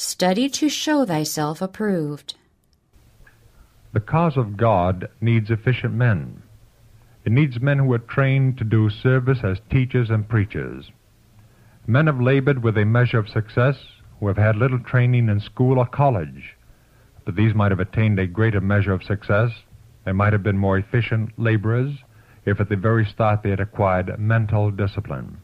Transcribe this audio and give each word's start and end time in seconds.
Study 0.00 0.48
to 0.50 0.68
show 0.68 1.04
thyself 1.04 1.60
approved. 1.60 2.36
The 3.92 3.98
cause 3.98 4.36
of 4.36 4.56
God 4.56 5.08
needs 5.20 5.50
efficient 5.50 5.92
men. 5.92 6.40
It 7.24 7.32
needs 7.32 7.60
men 7.60 7.80
who 7.80 7.92
are 7.92 7.98
trained 7.98 8.58
to 8.58 8.64
do 8.64 8.90
service 8.90 9.40
as 9.42 9.58
teachers 9.72 10.08
and 10.08 10.28
preachers. 10.28 10.92
Men 11.88 12.06
have 12.06 12.20
labored 12.20 12.62
with 12.62 12.78
a 12.78 12.84
measure 12.84 13.18
of 13.18 13.28
success 13.28 13.74
who 14.20 14.28
have 14.28 14.36
had 14.36 14.54
little 14.54 14.78
training 14.78 15.28
in 15.28 15.40
school 15.40 15.80
or 15.80 15.86
college, 15.86 16.54
but 17.24 17.34
these 17.34 17.56
might 17.56 17.72
have 17.72 17.80
attained 17.80 18.20
a 18.20 18.26
greater 18.28 18.60
measure 18.60 18.92
of 18.92 19.02
success. 19.02 19.50
They 20.04 20.12
might 20.12 20.32
have 20.32 20.44
been 20.44 20.58
more 20.58 20.78
efficient 20.78 21.36
laborers 21.36 21.98
if 22.46 22.60
at 22.60 22.68
the 22.68 22.76
very 22.76 23.04
start 23.04 23.42
they 23.42 23.50
had 23.50 23.58
acquired 23.58 24.16
mental 24.20 24.70
discipline. 24.70 25.38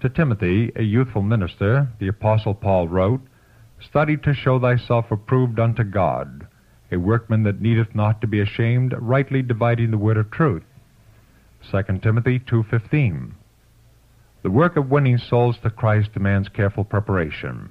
To 0.00 0.08
Timothy, 0.08 0.72
a 0.76 0.82
youthful 0.82 1.20
minister, 1.20 1.88
the 1.98 2.08
Apostle 2.08 2.54
Paul 2.54 2.88
wrote, 2.88 3.20
Study 3.84 4.16
to 4.18 4.32
show 4.32 4.60
thyself 4.60 5.10
approved 5.10 5.58
unto 5.58 5.82
God, 5.82 6.46
a 6.90 6.98
workman 6.98 7.42
that 7.42 7.60
needeth 7.60 7.94
not 7.94 8.20
to 8.20 8.26
be 8.26 8.40
ashamed, 8.40 8.94
rightly 8.98 9.42
dividing 9.42 9.90
the 9.90 9.98
word 9.98 10.16
of 10.16 10.30
truth. 10.30 10.62
2 11.70 11.82
Timothy 12.02 12.38
2.15 12.38 13.32
The 14.42 14.50
work 14.50 14.76
of 14.76 14.90
winning 14.90 15.18
souls 15.18 15.58
to 15.62 15.70
Christ 15.70 16.12
demands 16.12 16.48
careful 16.48 16.84
preparation. 16.84 17.70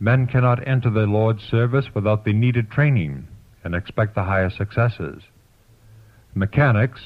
Men 0.00 0.26
cannot 0.26 0.66
enter 0.66 0.90
the 0.90 1.06
Lord's 1.06 1.42
service 1.42 1.94
without 1.94 2.24
the 2.24 2.32
needed 2.32 2.70
training 2.70 3.28
and 3.62 3.74
expect 3.74 4.14
the 4.14 4.24
highest 4.24 4.56
successes. 4.56 5.22
Mechanics, 6.34 7.00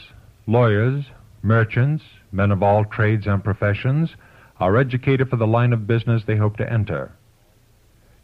lawyers, 0.47 1.07
merchants, 1.43 2.05
men 2.33 2.51
of 2.51 2.63
all 2.63 2.85
trades 2.85 3.27
and 3.27 3.43
professions 3.43 4.15
are 4.59 4.77
educated 4.77 5.29
for 5.29 5.37
the 5.37 5.47
line 5.47 5.73
of 5.73 5.87
business 5.87 6.23
they 6.25 6.37
hope 6.37 6.57
to 6.57 6.73
enter. 6.73 7.13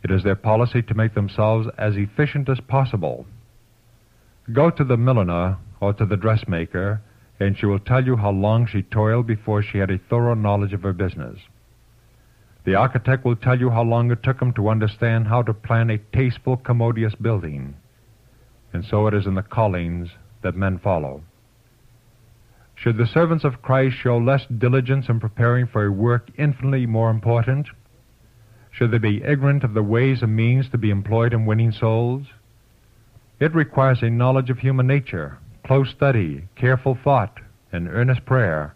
It 0.02 0.11
is 0.11 0.24
their 0.24 0.37
policy 0.37 0.83
to 0.83 0.95
make 0.95 1.15
themselves 1.15 1.69
as 1.79 1.97
efficient 1.97 2.48
as 2.48 2.61
possible. 2.61 3.27
Go 4.53 4.70
to 4.70 4.84
the 4.84 4.97
milliner 4.97 5.59
or 5.81 5.92
to 5.94 6.05
the 6.05 6.17
dressmaker, 6.17 7.00
and 7.39 7.56
she 7.56 7.67
will 7.67 7.78
tell 7.78 8.05
you 8.05 8.17
how 8.17 8.31
long 8.31 8.67
she 8.67 8.83
toiled 8.83 9.27
before 9.27 9.62
she 9.62 9.78
had 9.78 9.91
a 9.91 9.98
thorough 9.98 10.34
knowledge 10.34 10.72
of 10.72 10.83
her 10.83 10.92
business. 10.92 11.39
The 12.64 12.75
architect 12.75 13.25
will 13.25 13.36
tell 13.36 13.59
you 13.59 13.70
how 13.70 13.83
long 13.83 14.11
it 14.11 14.22
took 14.22 14.41
him 14.41 14.53
to 14.55 14.69
understand 14.69 15.27
how 15.27 15.42
to 15.42 15.55
plan 15.55 15.91
a 15.91 15.98
tasteful, 15.98 16.56
commodious 16.56 17.14
building. 17.14 17.75
And 18.72 18.84
so 18.84 19.06
it 19.06 19.14
is 19.14 19.27
in 19.27 19.34
the 19.34 19.42
callings 19.42 20.11
that 20.42 20.56
men 20.56 20.78
follow. 20.78 21.22
Should 22.77 22.97
the 22.97 23.06
servants 23.06 23.44
of 23.44 23.62
Christ 23.62 23.97
show 23.97 24.19
less 24.19 24.47
diligence 24.47 25.09
in 25.09 25.20
preparing 25.20 25.66
for 25.66 25.84
a 25.84 25.92
work 25.92 26.31
infinitely 26.37 26.87
more 26.87 27.11
important? 27.11 27.69
Should 28.73 28.91
they 28.91 28.98
be 28.98 29.23
ignorant 29.23 29.65
of 29.65 29.75
the 29.75 29.83
ways 29.83 30.23
and 30.23 30.34
means 30.34 30.69
to 30.70 30.78
be 30.78 30.91
employed 30.91 31.33
in 31.33 31.47
winning 31.47 31.73
souls? 31.73 32.27
It 33.39 33.55
requires 33.55 34.03
a 34.03 34.11
knowledge 34.11 34.51
of 34.51 34.59
human 34.59 34.87
nature, 34.87 35.39
close 35.65 35.91
study, 35.91 36.45
careful 36.56 36.98
thought, 37.05 37.39
and 37.70 37.89
earnest 37.89 38.25
prayer 38.25 38.75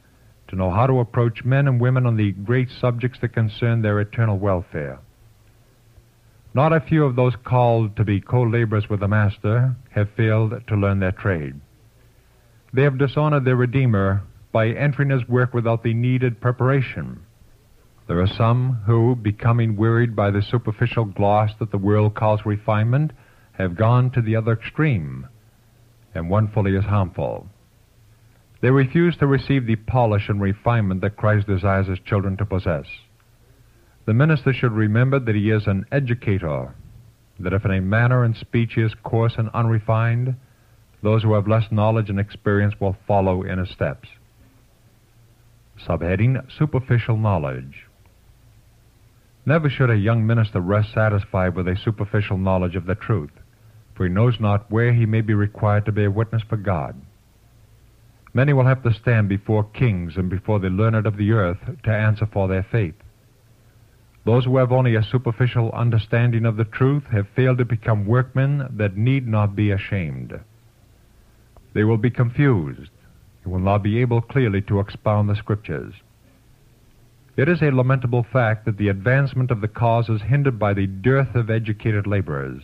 to 0.48 0.56
know 0.56 0.70
how 0.70 0.86
to 0.86 1.00
approach 1.00 1.44
men 1.44 1.66
and 1.66 1.80
women 1.80 2.06
on 2.06 2.16
the 2.16 2.32
great 2.32 2.68
subjects 2.70 3.18
that 3.20 3.32
concern 3.32 3.82
their 3.82 3.98
eternal 4.00 4.38
welfare. 4.38 5.00
Not 6.54 6.72
a 6.72 6.80
few 6.80 7.04
of 7.04 7.16
those 7.16 7.34
called 7.44 7.96
to 7.96 8.04
be 8.04 8.20
co-laborers 8.20 8.88
with 8.88 9.00
the 9.00 9.08
Master 9.08 9.76
have 9.90 10.08
failed 10.16 10.62
to 10.68 10.76
learn 10.76 11.00
their 11.00 11.12
trade. 11.12 11.60
They 12.72 12.82
have 12.82 12.98
dishonored 12.98 13.44
their 13.44 13.56
Redeemer 13.56 14.22
by 14.52 14.68
entering 14.68 15.10
his 15.10 15.28
work 15.28 15.52
without 15.52 15.82
the 15.82 15.94
needed 15.94 16.40
preparation. 16.40 17.25
There 18.08 18.20
are 18.20 18.26
some 18.28 18.82
who, 18.86 19.16
becoming 19.16 19.76
wearied 19.76 20.14
by 20.14 20.30
the 20.30 20.42
superficial 20.42 21.06
gloss 21.06 21.50
that 21.58 21.72
the 21.72 21.78
world 21.78 22.14
calls 22.14 22.46
refinement, 22.46 23.12
have 23.52 23.76
gone 23.76 24.10
to 24.12 24.22
the 24.22 24.36
other 24.36 24.52
extreme, 24.52 25.26
and 26.14 26.30
one 26.30 26.48
fully 26.48 26.76
as 26.76 26.84
harmful. 26.84 27.48
They 28.60 28.70
refuse 28.70 29.16
to 29.16 29.26
receive 29.26 29.66
the 29.66 29.76
polish 29.76 30.28
and 30.28 30.40
refinement 30.40 31.00
that 31.00 31.16
Christ 31.16 31.46
desires 31.48 31.88
his 31.88 31.98
children 32.00 32.36
to 32.36 32.46
possess. 32.46 32.86
The 34.06 34.14
minister 34.14 34.52
should 34.52 34.72
remember 34.72 35.18
that 35.18 35.34
he 35.34 35.50
is 35.50 35.66
an 35.66 35.84
educator, 35.90 36.74
that 37.40 37.52
if 37.52 37.64
in 37.64 37.72
a 37.72 37.80
manner 37.80 38.22
and 38.22 38.36
speech 38.36 38.74
he 38.74 38.82
is 38.82 38.94
coarse 39.02 39.34
and 39.36 39.50
unrefined, 39.52 40.36
those 41.02 41.24
who 41.24 41.34
have 41.34 41.48
less 41.48 41.72
knowledge 41.72 42.08
and 42.08 42.20
experience 42.20 42.74
will 42.80 42.96
follow 43.06 43.42
in 43.42 43.58
his 43.58 43.70
steps. 43.70 44.08
Subheading 45.84 46.40
Superficial 46.56 47.16
Knowledge. 47.16 47.85
Never 49.48 49.70
should 49.70 49.90
a 49.90 49.96
young 49.96 50.26
minister 50.26 50.60
rest 50.60 50.92
satisfied 50.92 51.54
with 51.54 51.68
a 51.68 51.76
superficial 51.76 52.36
knowledge 52.36 52.74
of 52.74 52.86
the 52.86 52.96
truth, 52.96 53.30
for 53.94 54.04
he 54.04 54.12
knows 54.12 54.40
not 54.40 54.68
where 54.72 54.92
he 54.92 55.06
may 55.06 55.20
be 55.20 55.34
required 55.34 55.84
to 55.84 55.92
be 55.92 56.04
a 56.04 56.10
witness 56.10 56.42
for 56.48 56.56
God. 56.56 57.00
Many 58.34 58.52
will 58.52 58.66
have 58.66 58.82
to 58.82 58.92
stand 58.92 59.28
before 59.28 59.62
kings 59.62 60.16
and 60.16 60.28
before 60.28 60.58
the 60.58 60.68
learned 60.68 61.06
of 61.06 61.16
the 61.16 61.30
earth 61.30 61.60
to 61.84 61.90
answer 61.90 62.26
for 62.26 62.48
their 62.48 62.64
faith. 62.64 62.96
Those 64.24 64.44
who 64.44 64.56
have 64.56 64.72
only 64.72 64.96
a 64.96 65.04
superficial 65.04 65.70
understanding 65.70 66.44
of 66.44 66.56
the 66.56 66.64
truth 66.64 67.04
have 67.12 67.28
failed 67.36 67.58
to 67.58 67.64
become 67.64 68.04
workmen 68.04 68.68
that 68.76 68.96
need 68.96 69.28
not 69.28 69.54
be 69.54 69.70
ashamed. 69.70 70.40
They 71.72 71.84
will 71.84 71.98
be 71.98 72.10
confused 72.10 72.90
and 73.44 73.52
will 73.52 73.60
not 73.60 73.84
be 73.84 74.00
able 74.00 74.20
clearly 74.20 74.60
to 74.62 74.80
expound 74.80 75.28
the 75.28 75.36
Scriptures. 75.36 75.94
It 77.36 77.50
is 77.50 77.60
a 77.60 77.70
lamentable 77.70 78.22
fact 78.22 78.64
that 78.64 78.78
the 78.78 78.88
advancement 78.88 79.50
of 79.50 79.60
the 79.60 79.68
cause 79.68 80.08
is 80.08 80.22
hindered 80.22 80.58
by 80.58 80.72
the 80.72 80.86
dearth 80.86 81.34
of 81.34 81.50
educated 81.50 82.06
laborers. 82.06 82.62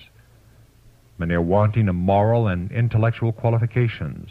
Many 1.18 1.34
are 1.34 1.42
wanting 1.42 1.88
in 1.88 1.96
moral 1.96 2.48
and 2.48 2.72
intellectual 2.72 3.32
qualifications. 3.32 4.30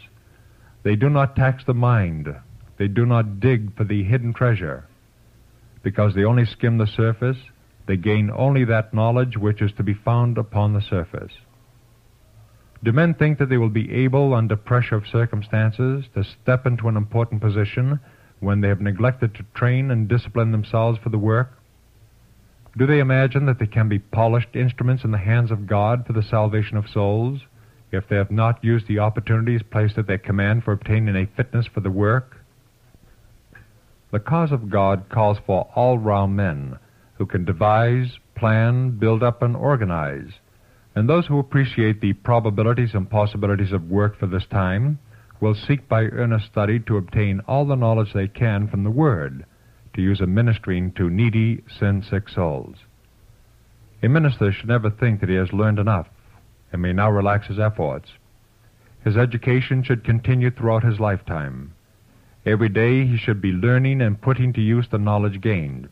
They 0.82 0.96
do 0.96 1.08
not 1.08 1.36
tax 1.36 1.64
the 1.64 1.74
mind. 1.74 2.34
They 2.76 2.88
do 2.88 3.06
not 3.06 3.38
dig 3.38 3.76
for 3.76 3.84
the 3.84 4.02
hidden 4.02 4.34
treasure. 4.34 4.84
Because 5.84 6.14
they 6.14 6.24
only 6.24 6.44
skim 6.44 6.78
the 6.78 6.88
surface, 6.88 7.38
they 7.86 7.96
gain 7.96 8.30
only 8.34 8.64
that 8.64 8.92
knowledge 8.92 9.36
which 9.36 9.62
is 9.62 9.72
to 9.76 9.84
be 9.84 9.94
found 9.94 10.38
upon 10.38 10.72
the 10.72 10.82
surface. 10.82 11.32
Do 12.82 12.90
men 12.90 13.14
think 13.14 13.38
that 13.38 13.48
they 13.48 13.58
will 13.58 13.68
be 13.68 13.92
able, 13.92 14.34
under 14.34 14.56
pressure 14.56 14.96
of 14.96 15.06
circumstances, 15.06 16.04
to 16.14 16.24
step 16.24 16.66
into 16.66 16.88
an 16.88 16.96
important 16.96 17.40
position 17.40 18.00
when 18.42 18.60
they 18.60 18.68
have 18.68 18.80
neglected 18.80 19.34
to 19.34 19.44
train 19.54 19.90
and 19.90 20.08
discipline 20.08 20.52
themselves 20.52 20.98
for 21.02 21.08
the 21.08 21.18
work? 21.18 21.58
Do 22.76 22.86
they 22.86 22.98
imagine 22.98 23.46
that 23.46 23.58
they 23.58 23.66
can 23.66 23.88
be 23.88 23.98
polished 23.98 24.54
instruments 24.54 25.04
in 25.04 25.10
the 25.10 25.18
hands 25.18 25.50
of 25.50 25.66
God 25.66 26.06
for 26.06 26.12
the 26.12 26.22
salvation 26.22 26.76
of 26.76 26.88
souls? 26.88 27.40
if 27.92 28.08
they 28.08 28.16
have 28.16 28.30
not 28.30 28.64
used 28.64 28.88
the 28.88 28.98
opportunities 28.98 29.60
placed 29.70 29.98
at 29.98 30.06
their 30.06 30.18
command 30.18 30.64
for 30.64 30.72
obtaining 30.72 31.14
a 31.14 31.26
fitness 31.36 31.66
for 31.72 31.80
the 31.80 31.90
work? 31.90 32.38
The 34.10 34.18
cause 34.18 34.50
of 34.50 34.70
God 34.70 35.04
calls 35.10 35.38
for 35.46 35.68
all 35.74 35.98
round 35.98 36.34
men 36.34 36.78
who 37.14 37.26
can 37.26 37.44
devise, 37.44 38.18
plan, 38.34 38.98
build 38.98 39.22
up, 39.22 39.42
and 39.42 39.54
organize. 39.54 40.32
And 40.94 41.08
those 41.08 41.26
who 41.26 41.38
appreciate 41.38 42.00
the 42.00 42.14
probabilities 42.14 42.94
and 42.94 43.08
possibilities 43.08 43.72
of 43.72 43.90
work 43.90 44.18
for 44.18 44.26
this 44.26 44.46
time 44.50 44.98
will 45.42 45.56
seek 45.56 45.88
by 45.88 46.04
earnest 46.04 46.46
study 46.46 46.78
to 46.78 46.96
obtain 46.96 47.40
all 47.48 47.64
the 47.64 47.74
knowledge 47.74 48.12
they 48.14 48.28
can 48.28 48.68
from 48.68 48.84
the 48.84 48.90
Word 48.90 49.44
to 49.92 50.00
use 50.00 50.20
in 50.20 50.32
ministering 50.32 50.92
to 50.92 51.10
needy, 51.10 51.62
sin 51.80 52.02
sick 52.08 52.28
souls. 52.28 52.76
A 54.04 54.08
minister 54.08 54.52
should 54.52 54.68
never 54.68 54.88
think 54.88 55.20
that 55.20 55.28
he 55.28 55.34
has 55.34 55.52
learned 55.52 55.80
enough 55.80 56.06
and 56.72 56.80
may 56.80 56.92
now 56.92 57.10
relax 57.10 57.48
his 57.48 57.58
efforts. 57.58 58.08
His 59.04 59.16
education 59.16 59.82
should 59.82 60.04
continue 60.04 60.52
throughout 60.52 60.84
his 60.84 61.00
lifetime. 61.00 61.74
Every 62.46 62.68
day 62.68 63.04
he 63.04 63.16
should 63.16 63.42
be 63.42 63.50
learning 63.50 64.00
and 64.00 64.22
putting 64.22 64.52
to 64.52 64.60
use 64.60 64.86
the 64.90 64.98
knowledge 64.98 65.40
gained. 65.40 65.88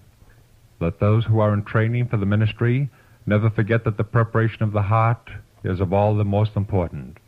Let 0.81 1.01
those 1.01 1.25
who 1.25 1.41
are 1.41 1.53
in 1.53 1.65
training 1.65 2.07
for 2.07 2.19
the 2.19 2.25
ministry 2.25 2.89
never 3.27 3.51
forget 3.51 3.83
that 3.85 3.97
the 3.97 4.05
preparation 4.05 4.63
of 4.63 4.73
the 4.73 4.83
heart 4.83 5.29
is 5.65 5.81
of 5.81 5.93
all 5.93 6.17
the 6.17 6.25
most 6.25 6.53
important. 6.55 7.19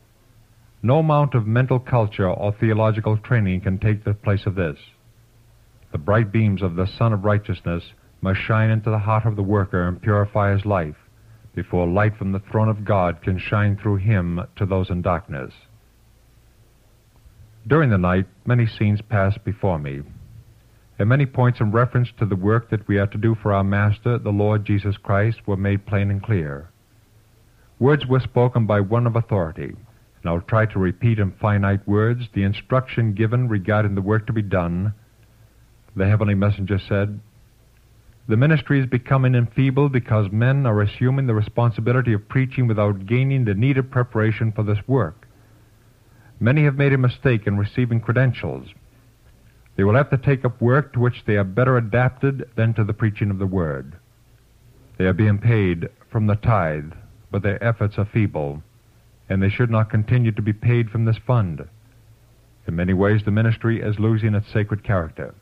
No 0.83 0.99
amount 0.99 1.35
of 1.35 1.47
mental 1.47 1.79
culture 1.79 2.29
or 2.29 2.53
theological 2.53 3.17
training 3.17 3.61
can 3.61 3.79
take 3.79 4.05
the 4.05 4.15
place 4.15 4.47
of 4.47 4.57
this. 4.57 4.79
The 5.93 5.99
bright 5.99 6.33
beams 6.33 6.63
of 6.63 6.75
the 6.75 6.87
Sun 6.87 7.13
of 7.13 7.25
Righteousness 7.25 7.85
must 8.21 8.41
shine 8.41 8.71
into 8.71 8.91
the 8.91 8.99
heart 8.99 9.27
of 9.27 9.37
the 9.37 9.43
worker 9.43 9.87
and 9.87 10.03
purify 10.03 10.53
his 10.53 10.65
life 10.65 10.97
before 11.55 11.87
light 11.87 12.17
from 12.17 12.33
the 12.33 12.41
throne 12.51 12.69
of 12.69 12.85
God 12.85 13.23
can 13.23 13.39
shine 13.39 13.77
through 13.77 13.97
him 13.97 14.41
to 14.57 14.67
those 14.67 14.91
in 14.91 15.03
darkness. 15.03 15.53
During 17.67 17.91
the 17.91 17.99
night, 17.99 18.27
many 18.45 18.67
scenes 18.67 19.01
passed 19.03 19.45
before 19.45 19.79
me, 19.79 20.01
and 20.99 21.09
many 21.09 21.27
points 21.27 21.61
in 21.61 21.71
reference 21.71 22.09
to 22.19 22.27
the 22.27 22.37
work 22.37 22.71
that 22.71 22.89
we 22.89 22.99
are 22.99 23.07
to 23.07 23.19
do 23.19 23.37
for 23.41 23.53
our 23.53 23.65
Master, 23.65 24.19
the 24.19 24.31
Lord 24.31 24.65
Jesus 24.65 24.97
Christ, 24.97 25.39
were 25.47 25.57
made 25.57 25.87
plain 25.87 26.11
and 26.11 26.23
clear. 26.23 26.71
Words 27.79 28.07
were 28.07 28.21
spoken 28.21 28.67
by 28.67 28.81
one 28.81 29.07
of 29.07 29.17
authority, 29.17 29.75
and 30.23 30.31
I'll 30.31 30.41
try 30.41 30.67
to 30.67 30.79
repeat 30.79 31.19
in 31.19 31.33
finite 31.33 31.87
words 31.87 32.29
the 32.33 32.45
instruction 32.45 33.15
given 33.15 33.49
regarding 33.49 33.95
the 33.95 34.03
work 34.03 34.27
to 34.27 34.33
be 34.33 34.43
done. 34.43 34.95
The 35.97 36.07
heavenly 36.07 36.35
messenger 36.35 36.79
said, 36.79 37.21
the 38.29 38.37
ministry 38.37 38.81
is 38.81 38.87
becoming 38.87 39.35
enfeebled 39.35 39.91
because 39.93 40.31
men 40.31 40.65
are 40.65 40.81
assuming 40.81 41.27
the 41.27 41.35
responsibility 41.35 42.13
of 42.13 42.29
preaching 42.29 42.69
without 42.69 43.07
gaining 43.07 43.45
the 43.45 43.55
needed 43.55 43.91
preparation 43.91 44.53
for 44.53 44.63
this 44.63 44.79
work. 44.87 45.27
Many 46.39 46.65
have 46.65 46.77
made 46.77 46.93
a 46.93 46.99
mistake 46.99 47.47
in 47.47 47.59
receiving 47.59 48.01
credentials. 48.01 48.69
They 49.77 49.83
will 49.83 49.97
have 49.97 50.11
to 50.11 50.19
take 50.19 50.45
up 50.45 50.61
work 50.61 50.93
to 50.93 51.01
which 51.01 51.25
they 51.27 51.37
are 51.37 51.45
better 51.45 51.77
adapted 51.77 52.49
than 52.57 52.75
to 52.75 52.85
the 52.85 52.93
preaching 52.93 53.31
of 53.31 53.39
the 53.39 53.47
Word. 53.47 53.97
They 54.99 55.05
are 55.07 55.13
being 55.13 55.39
paid 55.39 55.89
from 56.11 56.27
the 56.27 56.37
tithe, 56.37 56.93
but 57.31 57.43
their 57.43 57.63
efforts 57.63 57.99
are 57.99 58.05
feeble, 58.05 58.63
and 59.29 59.43
they 59.43 59.49
should 59.49 59.71
not 59.71 59.91
continue 59.91 60.33
to 60.33 60.43
be 60.43 60.53
paid 60.53 60.91
from 60.91 61.05
this 61.05 61.19
fund. 61.27 61.69
In 62.67 62.77
many 62.77 62.93
ways, 62.93 63.23
the 63.25 63.31
ministry 63.31 63.81
is 63.81 63.99
losing 63.99 64.35
its 64.35 64.53
sacred 64.53 64.85
character. 64.85 65.35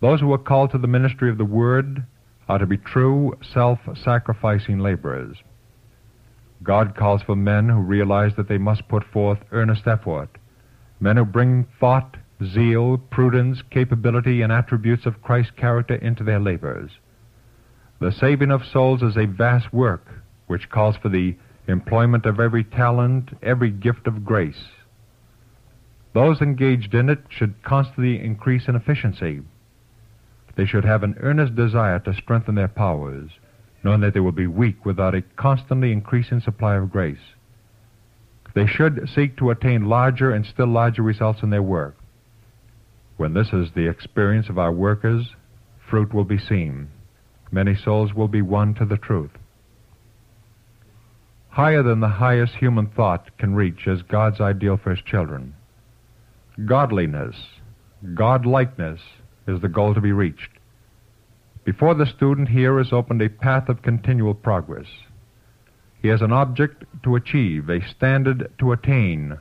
Those 0.00 0.20
who 0.20 0.32
are 0.32 0.38
called 0.38 0.70
to 0.72 0.78
the 0.78 0.86
ministry 0.86 1.30
of 1.30 1.38
the 1.38 1.44
Word 1.44 2.04
are 2.48 2.58
to 2.58 2.66
be 2.66 2.76
true, 2.76 3.36
self 3.52 3.78
sacrificing 3.94 4.78
laborers. 4.78 5.36
God 6.62 6.96
calls 6.96 7.22
for 7.22 7.36
men 7.36 7.68
who 7.68 7.80
realize 7.80 8.32
that 8.36 8.48
they 8.48 8.58
must 8.58 8.88
put 8.88 9.04
forth 9.04 9.38
earnest 9.52 9.86
effort, 9.86 10.30
men 11.00 11.16
who 11.16 11.24
bring 11.24 11.66
thought, 11.78 12.16
zeal, 12.44 12.98
prudence, 12.98 13.62
capability, 13.70 14.42
and 14.42 14.52
attributes 14.52 15.06
of 15.06 15.22
Christ's 15.22 15.52
character 15.56 15.94
into 15.94 16.24
their 16.24 16.40
labors. 16.40 16.90
The 18.00 18.12
saving 18.12 18.50
of 18.50 18.62
souls 18.64 19.02
is 19.02 19.16
a 19.16 19.26
vast 19.26 19.72
work 19.72 20.06
which 20.46 20.70
calls 20.70 20.96
for 20.96 21.08
the 21.08 21.36
employment 21.68 22.26
of 22.26 22.40
every 22.40 22.64
talent, 22.64 23.30
every 23.42 23.70
gift 23.70 24.06
of 24.06 24.24
grace. 24.24 24.64
Those 26.14 26.40
engaged 26.40 26.94
in 26.94 27.10
it 27.10 27.20
should 27.28 27.62
constantly 27.62 28.18
increase 28.24 28.66
in 28.66 28.74
efficiency. 28.74 29.42
They 30.56 30.64
should 30.66 30.84
have 30.84 31.02
an 31.02 31.16
earnest 31.20 31.54
desire 31.54 32.00
to 32.00 32.14
strengthen 32.14 32.56
their 32.56 32.68
powers, 32.68 33.30
knowing 33.84 34.00
that 34.00 34.14
they 34.14 34.20
will 34.20 34.32
be 34.32 34.46
weak 34.46 34.84
without 34.84 35.14
a 35.14 35.22
constantly 35.36 35.92
increasing 35.92 36.40
supply 36.40 36.76
of 36.76 36.90
grace. 36.90 37.34
They 38.54 38.66
should 38.66 39.08
seek 39.14 39.36
to 39.36 39.50
attain 39.50 39.84
larger 39.84 40.32
and 40.32 40.44
still 40.44 40.66
larger 40.66 41.02
results 41.02 41.42
in 41.42 41.50
their 41.50 41.62
work. 41.62 41.96
When 43.16 43.34
this 43.34 43.52
is 43.52 43.68
the 43.74 43.88
experience 43.88 44.48
of 44.48 44.58
our 44.58 44.72
workers, 44.72 45.34
fruit 45.88 46.12
will 46.12 46.24
be 46.24 46.38
seen. 46.38 46.88
Many 47.52 47.76
souls 47.76 48.14
will 48.14 48.28
be 48.28 48.42
won 48.42 48.74
to 48.74 48.84
the 48.84 48.96
truth. 48.96 49.30
Higher 51.58 51.82
than 51.82 51.98
the 51.98 52.06
highest 52.06 52.54
human 52.54 52.86
thought 52.86 53.36
can 53.36 53.52
reach 53.52 53.88
as 53.88 54.02
God's 54.02 54.40
ideal 54.40 54.76
for 54.76 54.90
his 54.90 55.02
children. 55.04 55.56
Godliness, 56.64 57.34
Godlikeness, 58.14 59.00
is 59.48 59.60
the 59.60 59.66
goal 59.66 59.92
to 59.92 60.00
be 60.00 60.12
reached. 60.12 60.50
Before 61.64 61.94
the 61.94 62.06
student 62.06 62.50
here 62.50 62.78
is 62.78 62.92
opened 62.92 63.22
a 63.22 63.28
path 63.28 63.68
of 63.68 63.82
continual 63.82 64.34
progress. 64.34 64.86
He 66.00 66.06
has 66.06 66.22
an 66.22 66.30
object 66.30 66.84
to 67.02 67.16
achieve, 67.16 67.68
a 67.68 67.84
standard 67.88 68.52
to 68.60 68.70
attain 68.70 69.38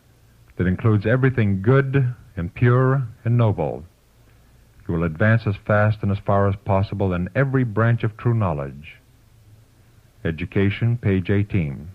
that 0.58 0.66
includes 0.66 1.06
everything 1.06 1.62
good 1.62 2.16
and 2.36 2.52
pure 2.52 3.08
and 3.26 3.38
noble. 3.38 3.86
He 4.88 4.92
will 4.92 5.04
advance 5.04 5.44
as 5.46 5.56
fast 5.68 6.00
and 6.02 6.12
as 6.12 6.18
far 6.26 6.50
as 6.50 6.56
possible 6.66 7.14
in 7.14 7.30
every 7.36 7.64
branch 7.64 8.04
of 8.04 8.18
true 8.18 8.34
knowledge. 8.34 8.96
Education, 10.26 10.98
page 10.98 11.30
18. 11.30 11.92